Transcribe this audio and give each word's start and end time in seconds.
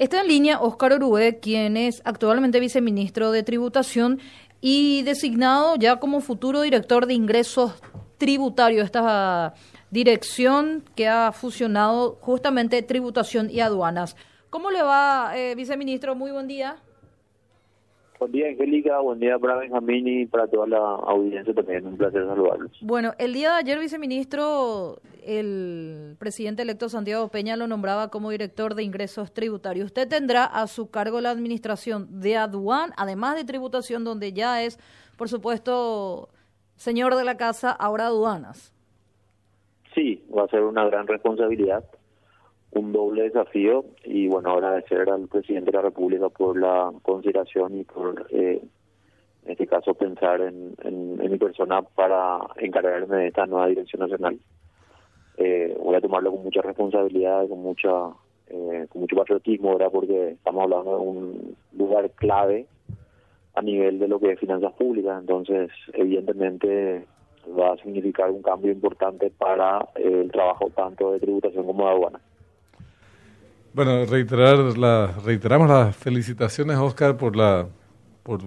Está 0.00 0.22
en 0.22 0.28
línea 0.28 0.62
Óscar 0.62 0.94
Orué, 0.94 1.40
quien 1.40 1.76
es 1.76 2.00
actualmente 2.06 2.58
viceministro 2.58 3.32
de 3.32 3.42
Tributación 3.42 4.18
y 4.62 5.02
designado 5.02 5.76
ya 5.76 6.00
como 6.00 6.22
futuro 6.22 6.62
director 6.62 7.04
de 7.04 7.12
ingresos 7.12 7.74
tributarios. 8.16 8.86
Esta 8.86 9.52
dirección 9.90 10.84
que 10.94 11.06
ha 11.06 11.32
fusionado 11.32 12.16
justamente 12.22 12.80
tributación 12.80 13.50
y 13.50 13.60
aduanas. 13.60 14.16
¿Cómo 14.48 14.70
le 14.70 14.82
va, 14.82 15.32
eh, 15.36 15.54
viceministro? 15.54 16.14
Muy 16.14 16.30
buen 16.30 16.48
día. 16.48 16.78
Buen 18.20 18.32
día, 18.32 18.48
Angélica. 18.48 19.00
Buen 19.00 19.18
día 19.18 19.38
para 19.38 19.56
Benjamín 19.56 20.06
y 20.06 20.26
para 20.26 20.46
toda 20.46 20.66
la 20.66 20.76
audiencia 20.76 21.54
también. 21.54 21.86
Un 21.86 21.96
placer 21.96 22.26
saludarlos. 22.26 22.70
Bueno, 22.82 23.14
el 23.16 23.32
día 23.32 23.52
de 23.52 23.60
ayer, 23.60 23.78
viceministro, 23.78 24.98
el 25.24 26.16
presidente 26.18 26.60
electo 26.60 26.90
Santiago 26.90 27.28
Peña 27.28 27.56
lo 27.56 27.66
nombraba 27.66 28.10
como 28.10 28.28
director 28.28 28.74
de 28.74 28.82
ingresos 28.82 29.32
tributarios. 29.32 29.86
Usted 29.86 30.06
tendrá 30.06 30.44
a 30.44 30.66
su 30.66 30.90
cargo 30.90 31.22
la 31.22 31.30
administración 31.30 32.20
de 32.20 32.36
aduan, 32.36 32.90
además 32.98 33.36
de 33.36 33.44
tributación, 33.44 34.04
donde 34.04 34.34
ya 34.34 34.62
es, 34.64 34.78
por 35.16 35.30
supuesto, 35.30 36.28
señor 36.76 37.14
de 37.14 37.24
la 37.24 37.38
casa, 37.38 37.70
ahora 37.70 38.08
aduanas. 38.08 38.70
Sí, 39.94 40.22
va 40.36 40.44
a 40.44 40.48
ser 40.48 40.60
una 40.60 40.84
gran 40.84 41.06
responsabilidad 41.06 41.84
un 42.72 42.92
doble 42.92 43.24
desafío 43.24 43.84
y 44.04 44.28
bueno, 44.28 44.50
agradecer 44.52 45.08
al 45.10 45.28
presidente 45.28 45.70
de 45.70 45.76
la 45.76 45.82
República 45.82 46.28
por 46.28 46.58
la 46.58 46.92
consideración 47.02 47.76
y 47.78 47.84
por, 47.84 48.26
eh, 48.30 48.62
en 49.44 49.50
este 49.50 49.66
caso, 49.66 49.94
pensar 49.94 50.40
en, 50.40 50.74
en, 50.84 51.16
mi 51.16 51.38
persona 51.38 51.82
para 51.82 52.38
encargarme 52.56 53.16
de 53.16 53.26
esta 53.28 53.46
nueva 53.46 53.68
dirección 53.68 54.00
nacional. 54.00 54.38
Eh, 55.38 55.76
voy 55.82 55.94
a 55.96 56.00
tomarlo 56.00 56.30
con 56.30 56.42
mucha 56.42 56.60
responsabilidad, 56.60 57.48
con 57.48 57.62
mucha 57.62 58.10
eh, 58.48 58.86
con 58.88 59.02
mucho 59.02 59.16
patriotismo, 59.16 59.76
¿verdad? 59.76 59.92
porque 59.92 60.30
estamos 60.30 60.64
hablando 60.64 60.90
de 60.90 61.02
un 61.02 61.56
lugar 61.72 62.10
clave 62.10 62.66
a 63.54 63.62
nivel 63.62 63.98
de 64.00 64.08
lo 64.08 64.18
que 64.18 64.32
es 64.32 64.40
finanzas 64.40 64.72
públicas, 64.72 65.20
entonces 65.20 65.70
evidentemente 65.92 67.06
va 67.58 67.72
a 67.72 67.76
significar 67.76 68.30
un 68.30 68.42
cambio 68.42 68.72
importante 68.72 69.30
para 69.30 69.88
el 69.94 70.30
trabajo 70.32 70.68
tanto 70.70 71.12
de 71.12 71.20
tributación 71.20 71.64
como 71.64 71.84
de 71.84 71.90
aduana. 71.90 72.20
Bueno, 73.72 74.04
reiterar 74.04 74.76
la, 74.76 75.14
reiteramos 75.24 75.68
las 75.68 75.96
felicitaciones, 75.96 76.76
Oscar, 76.76 77.16
por 77.16 77.36
la 77.36 77.68
por 78.22 78.42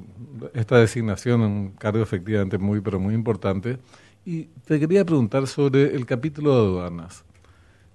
esta 0.53 0.77
designación, 0.77 1.41
un 1.41 1.71
cargo 1.71 2.03
efectivamente 2.03 2.57
muy, 2.57 2.81
pero 2.81 2.99
muy 2.99 3.13
importante. 3.15 3.79
Y 4.25 4.45
te 4.65 4.79
quería 4.79 5.03
preguntar 5.03 5.47
sobre 5.47 5.95
el 5.95 6.05
capítulo 6.05 6.53
de 6.53 6.61
aduanas. 6.61 7.25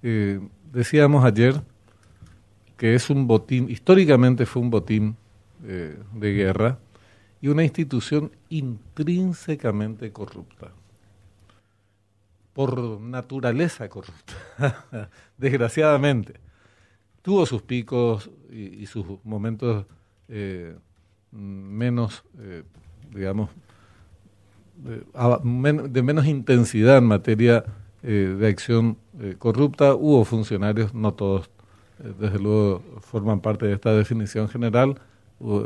Eh, 0.03 0.39
decíamos 0.71 1.23
ayer 1.23 1.61
que 2.77 2.95
es 2.95 3.09
un 3.09 3.27
botín, 3.27 3.69
históricamente 3.69 4.45
fue 4.45 4.61
un 4.61 4.69
botín 4.69 5.17
eh, 5.65 5.97
de 6.13 6.33
guerra 6.33 6.79
y 7.41 7.47
una 7.47 7.63
institución 7.63 8.31
intrínsecamente 8.49 10.11
corrupta. 10.11 10.71
Por 12.53 12.99
naturaleza 13.01 13.87
corrupta, 13.89 14.33
desgraciadamente 15.37 16.48
tuvo 17.21 17.45
sus 17.45 17.61
picos 17.61 18.29
y, 18.51 18.85
sus 18.85 19.05
momentos 19.23 19.85
eh, 20.27 20.75
menos, 21.31 22.23
eh, 22.39 22.63
digamos, 23.13 23.49
de, 24.75 26.01
menos 26.03 26.25
intensidad 26.25 26.97
en 26.97 27.05
materia 27.05 27.65
eh, 28.01 28.35
de 28.39 28.47
acción 28.47 28.97
corrupta. 29.37 29.93
Hubo 29.93 30.23
funcionarios, 30.25 30.93
no 30.93 31.13
todos, 31.13 31.49
desde 32.19 32.39
luego, 32.39 32.81
forman 33.01 33.41
parte 33.41 33.65
de 33.65 33.73
esta 33.73 33.93
definición 33.93 34.47
general, 34.47 34.99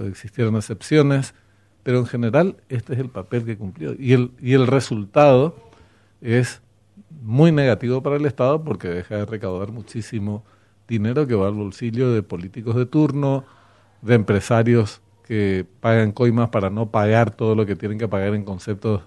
existieron 0.07 0.55
excepciones, 0.55 1.35
pero 1.83 1.99
en 1.99 2.05
general 2.05 2.57
este 2.69 2.93
es 2.93 2.99
el 2.99 3.09
papel 3.09 3.45
que 3.45 3.57
cumplió. 3.57 3.93
Y 3.97 4.13
el, 4.13 4.31
y 4.41 4.53
el 4.53 4.65
resultado 4.67 5.55
es 6.21 6.61
muy 7.21 7.51
negativo 7.51 8.01
para 8.01 8.15
el 8.15 8.25
Estado 8.25 8.63
porque 8.63 8.87
deja 8.87 9.17
de 9.17 9.25
recaudar 9.25 9.71
muchísimo 9.71 10.43
dinero 10.87 11.27
que 11.27 11.35
va 11.35 11.47
al 11.47 11.53
bolsillo 11.53 12.11
de 12.11 12.23
políticos 12.23 12.75
de 12.75 12.85
turno, 12.85 13.43
de 14.01 14.15
empresarios 14.15 15.01
que 15.25 15.65
pagan 15.79 16.11
coimas 16.11 16.49
para 16.49 16.69
no 16.69 16.91
pagar 16.91 17.31
todo 17.31 17.55
lo 17.55 17.65
que 17.65 17.75
tienen 17.75 17.97
que 17.97 18.07
pagar 18.07 18.35
en 18.35 18.43
conceptos 18.43 19.03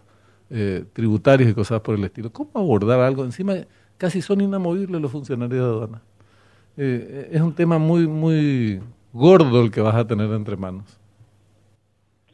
eh, 0.51 0.85
tributarios 0.93 1.51
y 1.51 1.55
cosas 1.55 1.81
por 1.81 1.95
el 1.95 2.05
estilo. 2.05 2.33
¿Cómo 2.33 2.51
abordar 2.55 3.01
algo? 3.01 3.25
Encima 3.25 3.55
casi 3.99 4.23
son 4.23 4.41
inamovibles 4.41 5.01
los 5.01 5.11
funcionarios 5.11 5.59
de 5.59 5.65
aduana. 5.65 6.03
Eh, 6.77 7.31
es 7.33 7.41
un 7.41 7.55
tema 7.55 7.79
muy, 7.79 8.07
muy 8.07 8.81
gordo 9.13 9.63
el 9.63 9.71
que 9.71 9.81
vas 9.81 9.95
a 9.95 10.07
tener 10.07 10.31
entre 10.31 10.57
manos. 10.57 10.99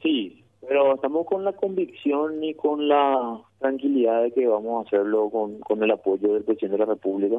Sí, 0.03 0.45
pero 0.61 0.95
estamos 0.95 1.27
con 1.27 1.45
la 1.45 1.53
convicción 1.53 2.43
y 2.43 2.55
con 2.55 2.89
la 2.89 3.41
tranquilidad 3.59 4.23
de 4.23 4.33
que 4.33 4.47
vamos 4.47 4.85
a 4.85 4.89
hacerlo 4.89 5.31
con, 5.31 5.59
con 5.61 5.83
el 5.83 5.91
apoyo 5.91 6.35
del 6.35 6.45
presidente 6.45 6.77
de 6.77 6.87
la 6.87 6.93
República. 6.93 7.37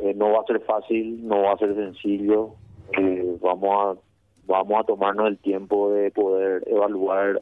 Eh, 0.00 0.14
no 0.14 0.32
va 0.32 0.40
a 0.40 0.46
ser 0.46 0.60
fácil, 0.60 1.26
no 1.26 1.42
va 1.42 1.52
a 1.52 1.58
ser 1.58 1.74
sencillo. 1.74 2.54
Eh, 2.98 3.36
vamos 3.40 3.98
a 3.98 4.00
vamos 4.46 4.80
a 4.80 4.84
tomarnos 4.84 5.28
el 5.28 5.38
tiempo 5.38 5.90
de 5.92 6.10
poder 6.10 6.64
evaluar 6.66 7.40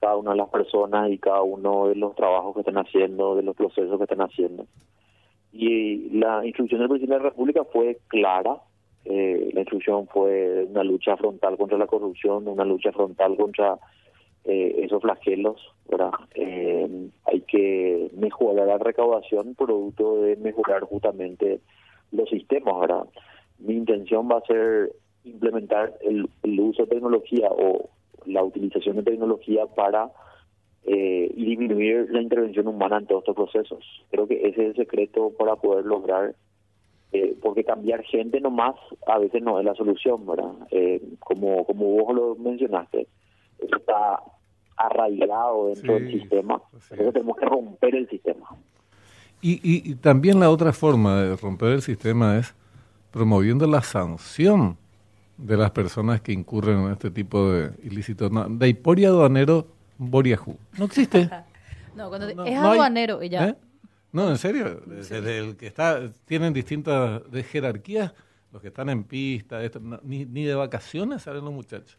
cada 0.00 0.16
una 0.16 0.30
de 0.30 0.38
las 0.38 0.48
personas 0.48 1.10
y 1.10 1.18
cada 1.18 1.42
uno 1.42 1.88
de 1.88 1.96
los 1.96 2.14
trabajos 2.14 2.54
que 2.54 2.60
están 2.60 2.78
haciendo, 2.78 3.36
de 3.36 3.42
los 3.42 3.54
procesos 3.54 3.98
que 3.98 4.04
están 4.04 4.22
haciendo. 4.22 4.66
Y 5.52 6.10
la 6.18 6.44
instrucción 6.46 6.80
del 6.80 6.88
presidente 6.88 7.14
de 7.14 7.22
la 7.22 7.30
República 7.30 7.64
fue 7.64 7.98
clara. 8.08 8.56
Eh, 9.04 9.50
la 9.52 9.60
instrucción 9.60 10.06
fue 10.08 10.66
una 10.70 10.84
lucha 10.84 11.16
frontal 11.16 11.56
contra 11.56 11.76
la 11.76 11.86
corrupción, 11.86 12.46
una 12.46 12.64
lucha 12.64 12.92
frontal 12.92 13.36
contra 13.36 13.78
eh, 14.44 14.80
esos 14.84 15.02
flagelos, 15.02 15.60
¿verdad? 15.88 16.12
Eh, 16.34 17.08
hay 17.24 17.40
que 17.42 18.10
mejorar 18.16 18.66
la 18.66 18.78
recaudación 18.78 19.54
producto 19.54 20.22
de 20.22 20.36
mejorar 20.36 20.82
justamente 20.82 21.60
los 22.12 22.28
sistemas, 22.28 22.80
¿verdad? 22.80 23.06
Mi 23.58 23.74
intención 23.74 24.28
va 24.30 24.38
a 24.38 24.46
ser 24.46 24.92
implementar 25.24 25.94
el, 26.02 26.28
uso 26.60 26.82
de 26.82 26.88
tecnología 26.88 27.48
o 27.50 27.90
la 28.26 28.42
utilización 28.42 28.96
de 28.96 29.02
tecnología 29.02 29.66
para 29.66 30.10
eh, 30.84 31.30
disminuir 31.36 32.08
la 32.10 32.22
intervención 32.22 32.66
humana 32.66 32.98
en 32.98 33.06
todos 33.06 33.22
estos 33.22 33.36
procesos. 33.36 33.84
Creo 34.10 34.26
que 34.26 34.48
ese 34.48 34.62
es 34.62 34.68
el 34.70 34.76
secreto 34.76 35.32
para 35.38 35.56
poder 35.56 35.84
lograr, 35.84 36.34
eh, 37.12 37.36
porque 37.42 37.64
cambiar 37.64 38.02
gente 38.04 38.40
nomás 38.40 38.76
a 39.06 39.18
veces 39.18 39.42
no 39.42 39.58
es 39.58 39.64
la 39.64 39.74
solución, 39.74 40.26
¿verdad? 40.26 40.52
Eh, 40.70 41.02
como, 41.18 41.64
como 41.64 41.86
vos 41.86 42.14
lo 42.14 42.34
mencionaste, 42.36 43.06
está 43.66 44.22
arraigado 44.76 45.68
dentro 45.68 45.94
del 45.94 46.10
sistema. 46.10 46.62
Entonces 46.72 47.12
tenemos 47.12 47.36
que 47.36 47.44
romper 47.46 47.94
el 47.94 48.08
sistema. 48.08 48.48
Y, 49.42 49.60
y, 49.62 49.94
también 49.94 50.38
la 50.38 50.50
otra 50.50 50.72
forma 50.72 51.22
de 51.22 51.36
romper 51.36 51.70
el 51.70 51.82
sistema 51.82 52.38
es 52.38 52.54
promoviendo 53.10 53.66
la 53.66 53.80
sanción 53.80 54.76
de 55.38 55.56
las 55.56 55.70
personas 55.70 56.20
que 56.20 56.32
incurren 56.32 56.80
en 56.80 56.92
este 56.92 57.10
tipo 57.10 57.50
de 57.50 57.72
ilícitos. 57.82 58.30
No, 58.30 58.48
de 58.48 58.68
hiporia 58.68 59.08
aduanero, 59.08 59.66
Boriajú. 59.96 60.56
No 60.78 60.84
existe. 60.84 61.28
no, 61.96 62.08
cuando 62.08 62.44
es 62.44 62.56
aduanero, 62.56 63.20
ella. 63.22 63.48
¿Eh? 63.48 63.56
No, 64.12 64.28
en 64.28 64.38
serio. 64.38 64.82
Desde 64.86 65.38
el 65.38 65.56
que 65.56 65.66
está, 65.66 66.00
tienen 66.24 66.52
distintas 66.52 67.30
de 67.30 67.42
jerarquías, 67.42 68.12
los 68.52 68.60
que 68.60 68.68
están 68.68 68.88
en 68.90 69.04
pista, 69.04 69.60
ni, 70.02 70.24
ni 70.24 70.44
de 70.44 70.54
vacaciones 70.54 71.22
salen 71.22 71.44
los 71.44 71.54
muchachos. 71.54 71.96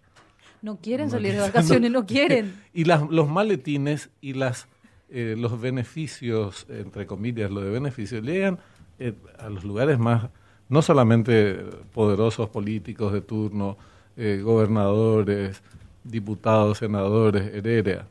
No 0.61 0.77
quieren 0.77 1.09
salir 1.09 1.33
de 1.33 1.39
vacaciones, 1.39 1.91
no, 1.91 2.05
quieren. 2.07 2.53
Y 2.73 2.85
las, 2.85 3.09
los 3.09 3.27
maletines 3.27 4.09
y 4.21 4.33
las 4.33 4.67
eh, 5.13 5.35
los 5.37 5.59
beneficios, 5.59 6.65
entre 6.69 7.05
comillas, 7.05 7.51
lo 7.51 7.59
de 7.59 7.69
beneficios, 7.69 8.23
llegan 8.23 8.59
eh, 8.97 9.13
a 9.39 9.49
los 9.49 9.65
lugares 9.65 9.99
más, 9.99 10.29
no 10.69 10.81
solamente 10.81 11.65
poderosos 11.93 12.47
políticos 12.47 13.11
de 13.11 13.19
turno, 13.19 13.77
eh, 14.15 14.39
gobernadores, 14.41 15.61
diputados, 16.05 16.77
senadores, 16.77 17.53
heredia. 17.53 18.07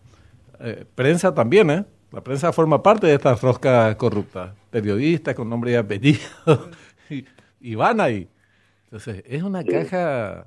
prensa 0.94 1.34
también, 1.34 1.70
¿eh? 1.70 1.84
La 2.12 2.22
prensa 2.22 2.52
forma 2.52 2.82
parte 2.82 3.06
de 3.06 3.14
esta 3.14 3.34
rosca 3.34 3.96
corrupta. 3.96 4.54
Periodistas 4.70 5.34
con 5.34 5.48
nombre 5.48 5.72
y 5.72 5.74
apellido. 5.76 6.20
y, 7.08 7.24
y 7.62 7.74
van 7.76 7.98
ahí. 7.98 8.28
Entonces, 8.84 9.24
es 9.26 9.42
una 9.42 9.64
caja 9.64 10.46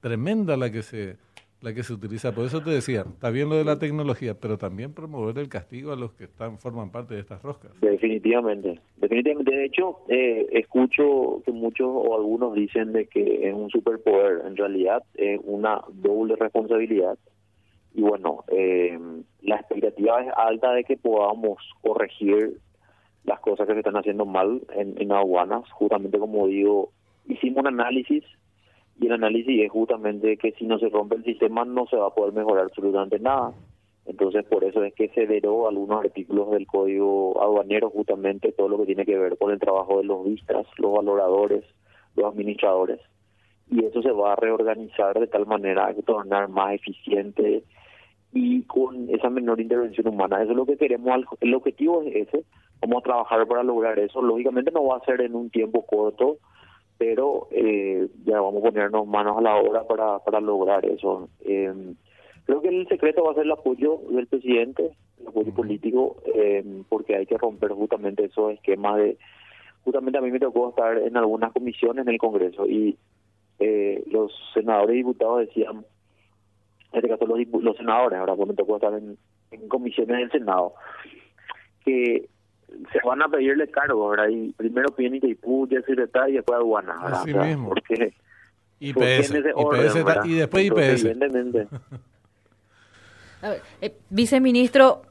tremenda 0.00 0.54
la 0.58 0.70
que 0.70 0.82
se 0.82 1.16
la 1.64 1.74
que 1.74 1.82
se 1.82 1.94
utiliza. 1.94 2.32
Por 2.32 2.44
eso 2.44 2.62
te 2.62 2.70
decía, 2.70 3.00
está 3.08 3.30
bien 3.30 3.48
lo 3.48 3.56
de 3.56 3.64
la 3.64 3.78
tecnología, 3.78 4.34
pero 4.38 4.58
también 4.58 4.92
promover 4.92 5.38
el 5.38 5.48
castigo 5.48 5.92
a 5.92 5.96
los 5.96 6.12
que 6.12 6.24
están 6.24 6.58
forman 6.58 6.90
parte 6.90 7.14
de 7.14 7.20
estas 7.20 7.42
roscas. 7.42 7.72
Definitivamente, 7.80 8.78
definitivamente. 8.98 9.54
De 9.54 9.64
hecho, 9.64 10.00
eh, 10.08 10.46
escucho 10.52 11.42
que 11.44 11.52
muchos 11.52 11.88
o 11.88 12.14
algunos 12.14 12.54
dicen 12.54 12.92
de 12.92 13.06
que 13.06 13.48
es 13.48 13.54
un 13.54 13.70
superpoder. 13.70 14.42
En 14.46 14.56
realidad 14.56 15.02
es 15.14 15.40
una 15.42 15.80
doble 15.90 16.36
responsabilidad. 16.36 17.18
Y 17.94 18.02
bueno, 18.02 18.44
eh, 18.48 18.98
la 19.40 19.56
expectativa 19.56 20.22
es 20.22 20.32
alta 20.36 20.72
de 20.72 20.84
que 20.84 20.98
podamos 20.98 21.58
corregir 21.80 22.58
las 23.24 23.40
cosas 23.40 23.66
que 23.66 23.72
se 23.72 23.78
están 23.78 23.96
haciendo 23.96 24.26
mal 24.26 24.60
en, 24.74 25.00
en 25.00 25.12
aduanas. 25.12 25.70
Justamente 25.72 26.18
como 26.18 26.46
digo, 26.46 26.90
hicimos 27.26 27.60
un 27.60 27.68
análisis 27.68 28.22
y 29.00 29.06
el 29.06 29.12
análisis 29.12 29.62
es 29.62 29.70
justamente 29.70 30.36
que 30.36 30.52
si 30.52 30.66
no 30.66 30.78
se 30.78 30.88
rompe 30.88 31.16
el 31.16 31.24
sistema 31.24 31.64
no 31.64 31.86
se 31.86 31.96
va 31.96 32.08
a 32.08 32.14
poder 32.14 32.32
mejorar 32.32 32.64
absolutamente 32.64 33.18
nada. 33.18 33.52
Entonces, 34.06 34.44
por 34.44 34.64
eso 34.64 34.84
es 34.84 34.94
que 34.94 35.08
se 35.08 35.26
deró 35.26 35.66
algunos 35.66 36.04
artículos 36.04 36.50
del 36.50 36.66
Código 36.66 37.42
Aduanero, 37.42 37.90
justamente 37.90 38.52
todo 38.52 38.68
lo 38.68 38.78
que 38.78 38.86
tiene 38.86 39.06
que 39.06 39.18
ver 39.18 39.38
con 39.38 39.50
el 39.50 39.58
trabajo 39.58 39.98
de 39.98 40.04
los 40.04 40.24
vistas, 40.24 40.66
los 40.76 40.92
valoradores, 40.92 41.64
los 42.14 42.26
administradores. 42.26 43.00
Y 43.70 43.84
eso 43.84 44.02
se 44.02 44.10
va 44.10 44.34
a 44.34 44.36
reorganizar 44.36 45.18
de 45.18 45.26
tal 45.26 45.46
manera 45.46 45.94
que 45.94 46.02
tornar 46.02 46.48
más 46.48 46.74
eficiente 46.74 47.64
y 48.32 48.62
con 48.64 49.08
esa 49.08 49.30
menor 49.30 49.60
intervención 49.60 50.06
humana. 50.08 50.42
Eso 50.42 50.50
es 50.50 50.56
lo 50.56 50.66
que 50.66 50.76
queremos, 50.76 51.24
el 51.40 51.54
objetivo 51.54 52.02
es 52.02 52.28
ese, 52.28 52.44
vamos 52.82 53.02
trabajar 53.04 53.46
para 53.46 53.62
lograr 53.62 53.98
eso. 53.98 54.20
Lógicamente 54.20 54.70
no 54.70 54.84
va 54.84 54.98
a 54.98 55.04
ser 55.04 55.22
en 55.22 55.34
un 55.34 55.48
tiempo 55.50 55.86
corto, 55.86 56.38
pero 56.98 57.48
eh, 57.50 58.08
ya 58.24 58.40
vamos 58.40 58.62
a 58.62 58.70
ponernos 58.70 59.06
manos 59.06 59.36
a 59.36 59.40
la 59.40 59.56
obra 59.56 59.86
para, 59.86 60.18
para 60.20 60.40
lograr 60.40 60.84
eso. 60.86 61.28
Eh, 61.44 61.94
creo 62.44 62.60
que 62.60 62.68
el 62.68 62.88
secreto 62.88 63.24
va 63.24 63.32
a 63.32 63.34
ser 63.34 63.44
el 63.44 63.52
apoyo 63.52 64.00
del 64.10 64.26
presidente, 64.26 64.92
el 65.20 65.28
apoyo 65.28 65.52
político, 65.52 66.16
eh, 66.34 66.64
porque 66.88 67.16
hay 67.16 67.26
que 67.26 67.38
romper 67.38 67.72
justamente 67.72 68.24
esos 68.24 68.52
esquemas 68.52 68.96
de... 68.96 69.18
Justamente 69.84 70.18
a 70.18 70.22
mí 70.22 70.30
me 70.30 70.40
tocó 70.40 70.70
estar 70.70 70.96
en 70.96 71.16
algunas 71.16 71.52
comisiones 71.52 72.06
en 72.06 72.12
el 72.12 72.18
Congreso 72.18 72.66
y 72.66 72.96
eh, 73.58 74.02
los 74.10 74.32
senadores 74.54 74.94
y 74.94 74.98
diputados 74.98 75.40
decían, 75.40 75.84
en 76.92 76.96
este 76.98 77.08
caso 77.08 77.26
los, 77.26 77.38
los 77.62 77.76
senadores, 77.76 78.18
ahora 78.18 78.34
pues 78.34 78.48
me 78.48 78.54
tocó 78.54 78.76
estar 78.76 78.94
en, 78.94 79.18
en 79.50 79.68
comisiones 79.68 80.16
del 80.16 80.30
Senado, 80.30 80.74
que 81.84 82.28
se 82.92 82.98
van 83.04 83.22
a 83.22 83.28
pedirle 83.28 83.68
cargo, 83.70 84.08
¿verdad? 84.10 84.28
Y 84.28 84.52
primero 84.52 84.88
piden 84.94 85.14
Itaipú, 85.16 85.68
ya 85.68 85.80
secretario 85.82 86.34
y 86.34 86.36
después 86.36 86.56
aduana, 86.58 86.94
¿verdad? 87.02 87.20
Así 87.20 87.30
O 87.30 87.34
sea, 87.34 87.42
mismo. 87.44 87.68
Porque, 87.68 88.14
IPS, 88.80 88.94
porque 88.94 89.14
en 89.14 89.20
ese 89.20 89.38
IPS 89.38 89.52
orden, 89.54 89.86
está- 89.86 90.04
¿verdad? 90.04 90.24
y 90.24 90.34
después 90.34 90.64
Entonces, 90.64 90.88
IPS. 91.00 91.04
Evidentemente. 91.04 91.68
A 93.42 93.48
ver, 93.50 93.62
eh, 93.82 93.94
viceministro, 94.10 95.02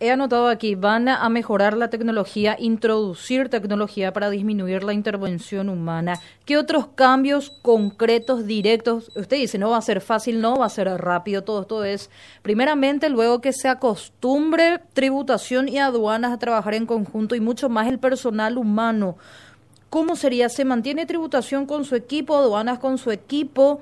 he 0.00 0.10
anotado 0.10 0.48
aquí, 0.48 0.74
van 0.74 1.08
a 1.08 1.28
mejorar 1.28 1.76
la 1.76 1.90
tecnología, 1.90 2.56
introducir 2.58 3.50
tecnología 3.50 4.14
para 4.14 4.30
disminuir 4.30 4.82
la 4.82 4.94
intervención 4.94 5.68
humana. 5.68 6.18
¿Qué 6.46 6.56
otros 6.56 6.86
cambios 6.94 7.50
concretos, 7.62 8.46
directos? 8.46 9.10
Usted 9.14 9.36
dice, 9.36 9.58
no 9.58 9.70
va 9.70 9.76
a 9.76 9.82
ser 9.82 10.00
fácil, 10.00 10.40
no 10.40 10.56
va 10.56 10.66
a 10.66 10.70
ser 10.70 10.88
rápido, 10.88 11.44
todo 11.44 11.60
esto 11.60 11.84
es, 11.84 12.08
primeramente, 12.40 13.10
luego 13.10 13.42
que 13.42 13.52
se 13.52 13.68
acostumbre 13.68 14.80
tributación 14.94 15.68
y 15.68 15.78
aduanas 15.78 16.32
a 16.32 16.38
trabajar 16.38 16.72
en 16.72 16.86
conjunto 16.86 17.34
y 17.34 17.40
mucho 17.40 17.68
más 17.68 17.86
el 17.86 17.98
personal 17.98 18.56
humano. 18.56 19.18
¿Cómo 19.90 20.16
sería? 20.16 20.48
¿Se 20.48 20.64
mantiene 20.64 21.04
tributación 21.04 21.66
con 21.66 21.84
su 21.84 21.94
equipo, 21.94 22.36
aduanas 22.36 22.78
con 22.78 22.96
su 22.96 23.10
equipo? 23.10 23.80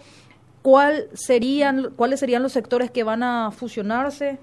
¿Cuál 0.63 1.09
serían, 1.15 1.93
¿Cuáles 1.95 2.19
serían 2.19 2.43
los 2.43 2.53
sectores 2.53 2.91
que 2.91 3.05
van 3.05 3.23
a 3.23 3.53
fusionarse? 3.53 4.41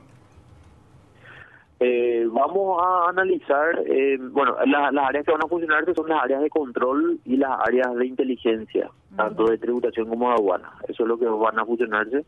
Eh, 1.88 2.28
vamos 2.32 2.82
a 2.84 3.10
analizar, 3.10 3.80
eh, 3.86 4.18
bueno, 4.20 4.56
la- 4.66 4.92
las 4.92 5.10
áreas 5.10 5.24
que 5.24 5.32
van 5.32 5.44
a 5.44 5.48
funcionar 5.48 5.86
que 5.86 5.94
son 5.94 6.10
las 6.10 6.24
áreas 6.24 6.42
de 6.42 6.50
control 6.50 7.20
y 7.26 7.38
las 7.38 7.60
áreas 7.68 7.94
de 7.96 8.08
inteligencia, 8.08 8.90
tanto 9.16 9.46
de 9.46 9.60
tributación 9.60 10.08
como 10.10 10.30
de 10.30 10.34
aduana. 10.36 10.72
Eso 10.88 11.04
es 11.04 11.08
lo 11.10 11.20
que 11.20 11.28
van 11.28 11.60
a 11.60 11.66
fusionarse. 11.66 12.26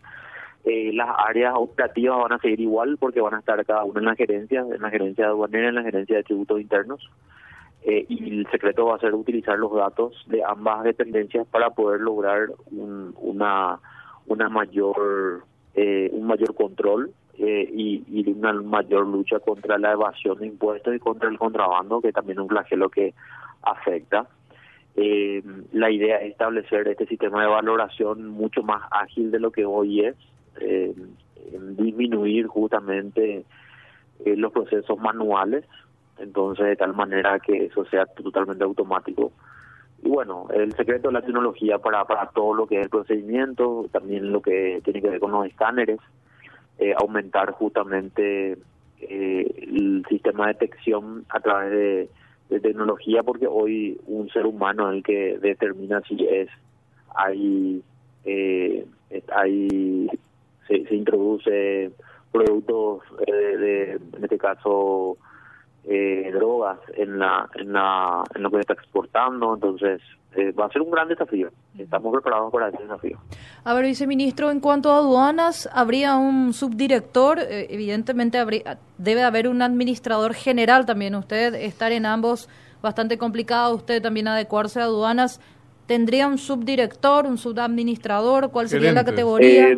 Eh, 0.64 0.92
las 0.94 1.10
áreas 1.28 1.54
operativas 1.56 2.20
van 2.20 2.34
a 2.34 2.40
seguir 2.40 2.60
igual 2.60 2.98
porque 3.00 3.20
van 3.22 3.34
a 3.34 3.40
estar 3.40 3.66
cada 3.66 3.84
una 3.84 4.00
en 4.00 4.06
la 4.06 4.16
gerencia, 4.16 4.60
en 4.60 4.82
la 4.82 4.90
gerencia 4.92 5.26
aduanera, 5.26 5.70
en 5.70 5.76
la 5.76 5.82
gerencia 5.84 6.18
de 6.18 6.24
tributos 6.24 6.62
internos. 6.62 7.10
Eh, 7.84 8.06
y 8.10 8.40
el 8.42 8.48
secreto 8.52 8.86
va 8.86 8.98
a 8.98 9.00
ser 9.00 9.16
utilizar 9.16 9.58
los 9.58 9.74
datos 9.74 10.24
de 10.28 10.44
ambas 10.44 10.84
dependencias 10.84 11.48
para 11.48 11.72
poder 11.72 12.02
lograr 12.02 12.50
un, 12.72 13.16
una 13.18 13.80
una 14.28 14.50
mayor 14.50 15.42
eh, 15.74 16.10
un 16.12 16.28
mayor 16.28 16.54
control 16.54 17.12
eh, 17.40 17.70
y, 17.72 18.04
y 18.10 18.32
una 18.32 18.54
mayor 18.54 19.08
lucha 19.08 19.40
contra 19.40 19.78
la 19.78 19.92
evasión 19.92 20.40
de 20.40 20.48
impuestos 20.48 20.96
y 20.96 21.00
contra 21.00 21.30
el 21.30 21.38
contrabando 21.38 22.02
que 22.02 22.12
también 22.12 22.38
es 22.38 22.44
un 22.44 22.50
flagelo 22.50 22.90
que 22.90 23.14
afecta. 23.62 24.28
Eh, 25.00 25.44
la 25.74 25.92
idea 25.92 26.18
es 26.18 26.32
establecer 26.32 26.88
este 26.88 27.06
sistema 27.06 27.42
de 27.42 27.48
valoración 27.48 28.30
mucho 28.30 28.64
más 28.64 28.82
ágil 28.90 29.30
de 29.30 29.40
lo 29.40 29.52
que 29.52 29.64
hoy 29.64 30.06
es 30.06 30.16
eh, 30.60 30.92
disminuir 31.78 32.48
justamente 32.48 33.46
eh, 34.26 34.36
los 34.36 34.52
procesos 34.52 34.98
manuales 34.98 35.66
entonces 36.18 36.66
de 36.66 36.76
tal 36.76 36.96
manera 36.96 37.38
que 37.38 37.66
eso 37.66 37.86
sea 37.86 38.08
totalmente 38.08 38.64
automático. 38.64 39.32
Y 40.02 40.10
bueno 40.10 40.48
el 40.52 40.74
secreto 40.74 41.10
de 41.10 41.14
la 41.14 41.22
tecnología 41.22 41.78
para 41.78 42.04
para 42.06 42.32
todo 42.32 42.56
lo 42.56 42.66
que 42.66 42.78
es 42.80 42.86
el 42.86 42.90
procedimiento 42.90 43.86
también 43.92 44.32
lo 44.32 44.42
que 44.42 44.82
tiene 44.84 45.00
que 45.00 45.10
ver 45.12 45.20
con 45.20 45.32
los 45.32 45.46
escáneres 45.46 46.00
eh, 46.80 46.94
aumentar 46.98 47.52
justamente 47.52 48.58
eh, 49.02 49.68
el 49.72 50.06
sistema 50.10 50.48
de 50.48 50.54
detección 50.54 51.26
a 51.30 51.40
través 51.40 51.72
de, 51.72 52.10
de 52.50 52.60
tecnología 52.60 53.24
porque 53.24 53.48
hoy 53.48 54.00
un 54.08 54.30
ser 54.30 54.46
humano 54.46 54.90
es 54.90 54.98
el 54.98 55.04
que 55.04 55.38
determina 55.40 56.02
si 56.02 56.26
es 56.26 56.50
hay 57.16 57.82
eh, 58.26 58.86
hay 59.34 60.10
se, 60.68 60.86
se 60.86 60.96
introduce 60.96 61.92
productos 62.32 63.04
eh, 63.26 63.32
de, 63.32 63.92
en 63.92 64.24
este 64.24 64.38
caso 64.38 65.18
eh, 65.84 66.32
drogas 66.34 66.80
en 66.96 67.20
la 67.20 67.50
en 67.56 67.74
la 67.74 68.24
en 68.36 68.44
lo 68.44 68.50
que 68.50 68.58
se 68.58 68.62
está 68.62 68.74
exportando. 68.74 69.54
Entonces 69.54 70.02
eh, 70.36 70.52
va 70.52 70.66
a 70.66 70.70
ser 70.70 70.82
un 70.82 70.92
gran 70.92 71.08
desafío. 71.08 71.50
Estamos 71.78 72.12
preparados 72.12 72.52
para 72.52 72.70
ese 72.70 72.84
desafío. 72.84 73.18
A 73.64 73.74
ver, 73.74 73.86
viceministro, 73.86 74.52
en 74.52 74.60
cuanto 74.60 74.92
a 74.92 74.98
aduanas, 74.98 75.70
habría 75.74 76.16
un 76.16 76.54
subdirector, 76.54 77.40
eh, 77.40 77.68
evidentemente 77.70 78.38
habría, 78.38 78.78
debe 78.98 79.24
haber 79.24 79.48
un 79.48 79.62
administrador 79.62 80.34
general 80.34 80.86
también. 80.86 81.16
Usted 81.16 81.56
estar 81.56 81.92
en 81.92 82.06
ambos 82.06 82.50
bastante 82.82 83.18
complicado, 83.18 83.76
usted 83.76 84.02
también 84.02 84.28
adecuarse 84.28 84.80
a 84.80 84.84
aduanas. 84.84 85.42
¿Tendría 85.88 86.28
un 86.28 86.38
subdirector, 86.38 87.26
un 87.26 87.38
subadministrador? 87.38 88.52
¿Cuál 88.52 88.68
sería 88.68 88.92
la 88.92 89.06
categoría? 89.06 89.70
Eh, 89.70 89.78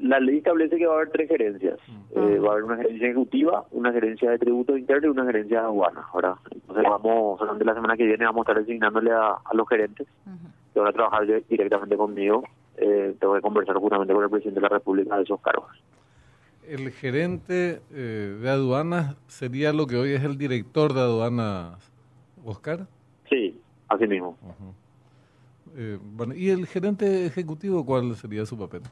la 0.00 0.20
ley 0.20 0.36
establece 0.38 0.76
que 0.76 0.86
va 0.86 0.92
a 0.92 0.96
haber 0.96 1.10
tres 1.10 1.28
gerencias. 1.28 1.78
Eh, 2.14 2.38
va 2.38 2.48
a 2.48 2.52
haber 2.52 2.64
una 2.64 2.76
gerencia 2.76 3.06
ejecutiva, 3.08 3.64
una 3.70 3.90
gerencia 3.90 4.30
de 4.30 4.38
tributos 4.38 4.78
internos 4.78 5.04
y 5.06 5.08
una 5.08 5.24
gerencia 5.24 5.60
de 5.60 5.66
aduanas. 5.66 6.04
Ahora, 6.12 6.36
entonces 6.52 6.84
vamos, 6.84 7.40
durante 7.40 7.64
la 7.64 7.74
semana 7.74 7.96
que 7.96 8.04
viene 8.04 8.24
vamos 8.26 8.46
a 8.46 8.50
estar 8.52 8.62
asignándole 8.62 9.10
a, 9.12 9.28
a 9.44 9.54
los 9.54 9.66
gerentes 9.68 10.06
que 10.74 10.78
van 10.80 10.88
a 10.90 10.92
trabajar 10.92 11.26
di- 11.26 11.44
directamente 11.48 11.96
conmigo. 11.96 12.44
Eh, 12.76 13.16
tengo 13.18 13.34
que 13.34 13.40
conversar 13.40 13.76
justamente 13.76 14.12
con 14.12 14.22
el 14.24 14.28
presidente 14.30 14.60
de 14.60 14.62
la 14.62 14.68
República 14.68 15.16
de 15.16 15.22
esos 15.22 15.40
cargos. 15.40 15.70
El 16.68 16.90
gerente 16.90 17.80
eh, 17.94 18.36
de 18.42 18.50
aduanas 18.50 19.16
sería 19.26 19.72
lo 19.72 19.86
que 19.86 19.96
hoy 19.96 20.12
es 20.12 20.22
el 20.22 20.36
director 20.36 20.92
de 20.92 21.00
aduanas, 21.00 21.78
Oscar. 22.44 22.86
Sí, 23.30 23.58
así 23.88 24.06
mismo. 24.06 24.36
Eh, 25.74 25.98
bueno, 26.02 26.34
¿Y 26.34 26.50
el 26.50 26.66
gerente 26.66 27.26
ejecutivo 27.26 27.84
cuál 27.84 28.14
sería 28.16 28.46
su 28.46 28.58
papel? 28.58 28.82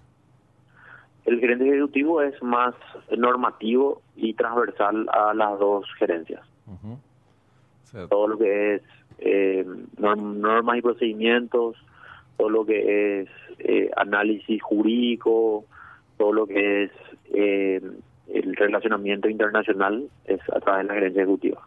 El 1.24 1.40
gerente 1.40 1.66
ejecutivo 1.68 2.20
es 2.20 2.40
más 2.42 2.74
normativo 3.16 4.02
y 4.16 4.34
transversal 4.34 5.08
a 5.10 5.32
las 5.34 5.58
dos 5.58 5.86
gerencias. 5.98 6.42
Ujú. 6.66 6.92
O 6.92 7.86
sea, 7.86 8.06
todo 8.08 8.28
lo 8.28 8.38
que 8.38 8.74
es 8.74 8.82
eh, 9.18 9.64
norm- 9.96 10.36
normas 10.40 10.78
y 10.78 10.82
procedimientos, 10.82 11.76
todo 12.36 12.50
lo 12.50 12.66
que 12.66 13.20
es 13.22 13.28
eh, 13.60 13.90
análisis 13.96 14.60
jurídico, 14.62 15.64
todo 16.18 16.32
lo 16.32 16.46
que 16.46 16.84
es 16.84 16.90
eh, 17.32 17.80
el 18.28 18.56
relacionamiento 18.56 19.28
internacional 19.28 20.08
es 20.26 20.40
a 20.54 20.60
través 20.60 20.82
de 20.82 20.88
la 20.88 20.94
gerencia 20.94 21.22
ejecutiva. 21.22 21.62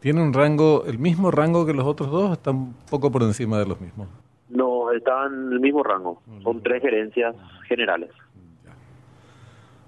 ¿Tiene 0.00 0.22
un 0.22 0.32
rango, 0.32 0.84
el 0.86 0.98
mismo 0.98 1.30
rango 1.30 1.66
que 1.66 1.72
los 1.72 1.86
otros 1.86 2.10
dos 2.10 2.30
o 2.30 2.32
está 2.34 2.50
un 2.50 2.74
poco 2.90 3.10
por 3.10 3.22
encima 3.22 3.58
de 3.58 3.66
los 3.66 3.80
mismos? 3.80 4.08
No, 4.48 4.92
están 4.92 5.46
en 5.46 5.52
el 5.54 5.60
mismo 5.60 5.82
rango, 5.82 6.22
son 6.42 6.62
tres 6.62 6.80
gerencias 6.82 7.34
generales. 7.66 8.10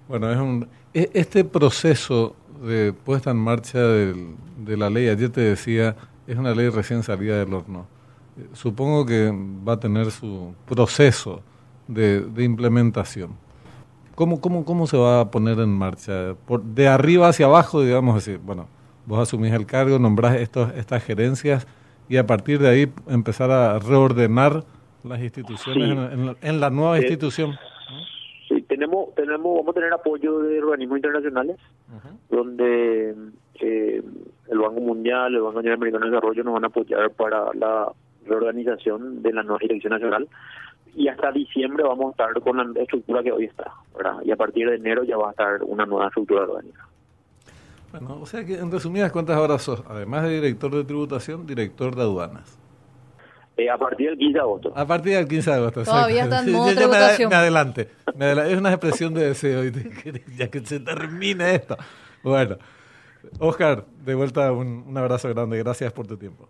Bueno, 0.08 0.30
es 0.30 0.38
un, 0.38 0.68
e- 0.94 1.10
este 1.14 1.44
proceso 1.44 2.34
de 2.66 2.92
puesta 2.92 3.30
en 3.30 3.36
marcha 3.36 3.78
del- 3.78 4.34
de 4.64 4.76
la 4.76 4.90
ley, 4.90 5.08
ayer 5.08 5.30
te 5.30 5.40
decía, 5.42 5.94
es 6.26 6.36
una 6.36 6.54
ley 6.54 6.68
recién 6.70 7.02
salida 7.02 7.38
del 7.38 7.52
horno. 7.54 7.86
Eh, 8.38 8.46
Supongo 8.54 9.04
que 9.06 9.30
va 9.66 9.74
a 9.74 9.80
tener 9.80 10.10
su 10.10 10.54
proceso 10.66 11.42
de, 11.86 12.20
de 12.22 12.44
implementación. 12.44 13.32
¿Cómo, 14.14 14.40
cómo, 14.40 14.64
¿Cómo 14.64 14.86
se 14.88 14.96
va 14.96 15.20
a 15.20 15.30
poner 15.30 15.58
en 15.60 15.68
marcha? 15.70 16.34
Por, 16.46 16.62
de 16.62 16.88
arriba 16.88 17.28
hacia 17.28 17.46
abajo, 17.46 17.82
digamos 17.82 18.16
así. 18.16 18.36
Bueno, 18.36 18.66
vos 19.08 19.20
asumís 19.20 19.52
el 19.52 19.66
cargo, 19.66 19.98
nombrás 19.98 20.36
estos, 20.36 20.72
estas 20.76 21.02
gerencias 21.02 21.66
y 22.08 22.18
a 22.18 22.26
partir 22.26 22.58
de 22.58 22.68
ahí 22.68 22.92
empezar 23.08 23.50
a 23.50 23.78
reordenar 23.78 24.64
las 25.02 25.20
instituciones 25.20 25.84
Sí. 25.88 25.90
en, 25.92 25.98
en 25.98 26.26
la, 26.26 26.36
en 26.42 26.60
la 26.60 26.70
nueva 26.70 26.98
institución. 26.98 27.56
Sí, 28.48 28.62
tenemos, 28.62 29.14
tenemos, 29.14 29.56
vamos 29.58 29.70
a 29.70 29.72
tener 29.72 29.92
apoyo 29.92 30.40
de 30.40 30.58
organismos 30.58 30.98
internacionales, 30.98 31.56
donde 32.30 33.14
eh, 33.60 34.02
el 34.50 34.58
Banco 34.58 34.80
Mundial, 34.80 35.34
el 35.34 35.42
Banco 35.42 35.58
Interamericano 35.60 36.04
de 36.04 36.10
Desarrollo 36.10 36.44
nos 36.44 36.54
van 36.54 36.64
a 36.64 36.68
apoyar 36.68 37.10
para 37.10 37.46
la 37.54 37.90
reorganización 38.26 39.22
de 39.22 39.32
la 39.32 39.42
nueva 39.42 39.58
dirección 39.60 39.92
nacional 39.92 40.28
y 40.94 41.08
hasta 41.08 41.30
diciembre 41.32 41.84
vamos 41.84 42.08
a 42.08 42.10
estar 42.10 42.40
con 42.42 42.56
la 42.74 42.80
estructura 42.80 43.22
que 43.22 43.32
hoy 43.32 43.44
está, 43.44 43.72
¿verdad? 43.96 44.16
Y 44.24 44.30
a 44.32 44.36
partir 44.36 44.68
de 44.68 44.76
enero 44.76 45.04
ya 45.04 45.16
va 45.16 45.28
a 45.28 45.30
estar 45.30 45.62
una 45.62 45.86
nueva 45.86 46.06
estructura 46.08 46.42
orgánica. 46.42 46.86
Bueno, 47.90 48.18
o 48.20 48.26
sea 48.26 48.44
que 48.44 48.54
en 48.54 48.70
resumidas 48.70 49.10
cuentas 49.12 49.36
ahora 49.36 49.58
sos, 49.58 49.82
además 49.88 50.24
de 50.24 50.34
director 50.34 50.74
de 50.74 50.84
tributación, 50.84 51.46
director 51.46 51.94
de 51.94 52.02
aduanas. 52.02 52.58
Eh, 53.56 53.68
a 53.68 53.76
partir 53.76 54.10
del 54.10 54.18
15 54.18 54.32
de 54.34 54.40
agosto. 54.40 54.72
A 54.76 54.86
partir 54.86 55.16
del 55.16 55.26
15 55.26 55.50
de 55.50 55.56
agosto. 55.56 55.82
Todavía 55.82 56.24
está 56.24 56.40
en 56.40 56.52
modo 56.52 56.66
me, 56.66 56.74
tributación. 56.74 57.30
me 57.30 57.36
adelante. 57.36 57.88
Me 58.14 58.30
es 58.30 58.58
una 58.58 58.70
expresión 58.70 59.14
de 59.14 59.26
deseo. 59.28 59.62
Ya 60.36 60.48
que 60.48 60.60
se 60.60 60.78
termine 60.78 61.56
esto. 61.56 61.76
Bueno, 62.22 62.56
Oscar, 63.40 63.84
de 64.04 64.14
vuelta 64.14 64.52
un, 64.52 64.84
un 64.86 64.96
abrazo 64.96 65.28
grande. 65.30 65.58
Gracias 65.58 65.92
por 65.92 66.06
tu 66.06 66.16
tiempo. 66.16 66.48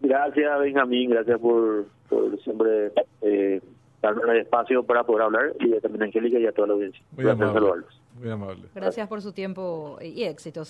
Gracias, 0.00 0.60
Benjamín, 0.60 1.10
gracias 1.10 1.40
por, 1.40 1.86
por 2.08 2.40
siempre 2.42 2.92
eh, 3.22 3.60
darme 4.00 4.32
el 4.32 4.40
espacio 4.40 4.84
para 4.84 5.02
poder 5.04 5.22
hablar 5.22 5.52
y 5.58 5.72
también 5.80 6.02
a 6.02 6.04
Angélica 6.06 6.38
y 6.38 6.46
a 6.46 6.52
toda 6.52 6.68
la 6.68 6.74
audiencia. 6.74 7.02
Muy 7.12 7.24
Gracias, 7.24 7.52
saludarlos. 7.52 8.00
Muy 8.18 8.30
amable. 8.30 8.68
Gracias 8.74 9.06
por 9.08 9.22
su 9.22 9.32
tiempo 9.32 9.98
y 10.00 10.24
éxitos. 10.24 10.66